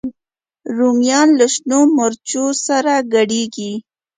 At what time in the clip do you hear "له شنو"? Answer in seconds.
1.39-1.79